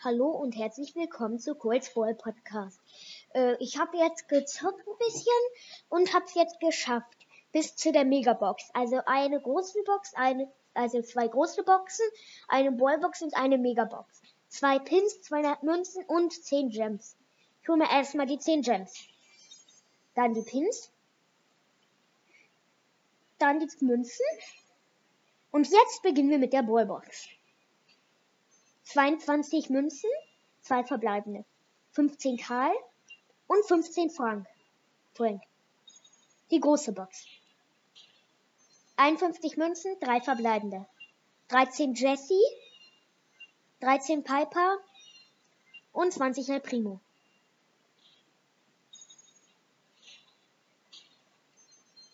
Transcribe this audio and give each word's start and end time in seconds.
Hallo 0.00 0.28
und 0.28 0.56
herzlich 0.56 0.94
willkommen 0.94 1.40
zu 1.40 1.56
Cole's 1.56 1.92
Ball 1.92 2.14
Podcast. 2.14 2.80
Äh, 3.34 3.56
ich 3.58 3.80
habe 3.80 3.96
jetzt 3.96 4.28
gezockt 4.28 4.86
ein 4.86 4.96
bisschen 4.98 5.42
und 5.88 6.14
habe 6.14 6.24
es 6.24 6.34
jetzt 6.34 6.60
geschafft 6.60 7.26
bis 7.50 7.74
zu 7.74 7.90
der 7.90 8.04
Megabox. 8.04 8.70
Also 8.74 9.00
eine 9.06 9.40
große 9.40 9.82
Box, 9.84 10.14
eine, 10.14 10.52
also 10.72 11.02
zwei 11.02 11.26
große 11.26 11.64
Boxen, 11.64 12.06
eine 12.46 12.70
Ballbox 12.70 13.22
und 13.22 13.36
eine 13.36 13.58
Megabox. 13.58 14.22
Zwei 14.46 14.78
Pins, 14.78 15.20
200 15.22 15.64
Münzen 15.64 16.04
und 16.04 16.32
10 16.32 16.70
Gems. 16.70 17.16
Ich 17.62 17.68
hole 17.68 17.78
mir 17.78 17.90
erstmal 17.90 18.26
die 18.26 18.38
10 18.38 18.62
Gems. 18.62 19.04
Dann 20.14 20.32
die 20.32 20.42
Pins. 20.42 20.92
Dann 23.38 23.58
die 23.58 23.84
Münzen. 23.84 24.26
Und 25.50 25.68
jetzt 25.68 26.02
beginnen 26.04 26.30
wir 26.30 26.38
mit 26.38 26.52
der 26.52 26.62
Ballbox. 26.62 27.30
22 28.88 29.68
Münzen, 29.68 30.08
zwei 30.62 30.82
verbleibende, 30.82 31.44
15 31.92 32.38
Karl 32.38 32.72
und 33.46 33.62
15 33.66 34.08
Frank. 34.08 34.46
Frank. 35.12 35.42
Die 36.50 36.58
große 36.58 36.92
Box. 36.92 37.26
51 38.96 39.58
Münzen, 39.58 39.94
drei 40.00 40.22
verbleibende, 40.22 40.86
13 41.48 41.92
Jesse, 41.92 42.40
13 43.80 44.24
Piper 44.24 44.78
und 45.92 46.10
20 46.10 46.48
El 46.48 46.60
Primo. 46.60 46.98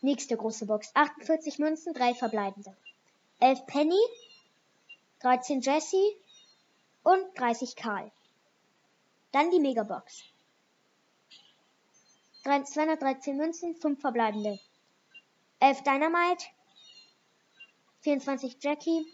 Nächste 0.01 0.37
große 0.37 0.67
Box. 0.67 0.91
48 0.95 1.61
Münzen, 1.61 1.95
drei 1.95 2.15
verbleibende. 2.15 2.77
11 3.39 3.65
Penny, 3.67 4.01
13 5.21 5.61
Jesse, 5.61 6.17
und 7.05 7.39
30 7.39 7.77
Karl. 7.77 8.11
Dann 9.31 9.51
die 9.51 9.61
Megabox. 9.61 10.25
213 12.43 13.37
Münzen, 13.37 13.75
5 13.77 14.01
verbleibende. 14.01 14.59
11 15.61 15.83
Dynamite, 15.83 16.45
24 18.01 18.59
Jackie, 18.61 19.07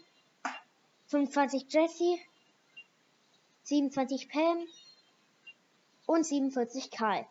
25 1.07 1.71
Jesse, 1.71 2.17
27 3.63 4.29
Pam 4.29 4.65
und 6.07 6.25
47 6.25 6.91
Karl. 6.91 7.25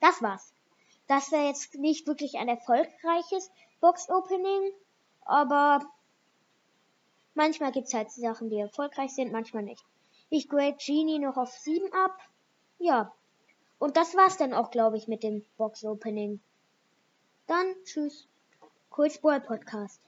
Das 0.00 0.22
war's. 0.22 0.52
Das 1.08 1.32
wäre 1.32 1.46
jetzt 1.46 1.74
nicht 1.74 2.06
wirklich 2.06 2.38
ein 2.38 2.48
erfolgreiches 2.48 3.50
Box-Opening, 3.80 4.72
aber 5.24 5.84
Manchmal 7.34 7.72
gibt 7.72 7.86
es 7.88 7.94
halt 7.94 8.10
Sachen, 8.10 8.50
die 8.50 8.58
erfolgreich 8.58 9.14
sind, 9.14 9.32
manchmal 9.32 9.62
nicht. 9.62 9.84
Ich 10.28 10.48
grade 10.48 10.76
Genie 10.76 11.18
noch 11.18 11.36
auf 11.36 11.50
7 11.50 11.92
ab. 11.92 12.18
Ja. 12.78 13.12
Und 13.78 13.96
das 13.96 14.14
war's 14.14 14.36
dann 14.36 14.52
auch, 14.52 14.70
glaube 14.70 14.96
ich, 14.96 15.08
mit 15.08 15.22
dem 15.22 15.44
Box 15.56 15.84
Opening. 15.84 16.40
Dann 17.46 17.74
tschüss. 17.84 18.28
Kurzball 18.90 19.40
Podcast. 19.40 20.00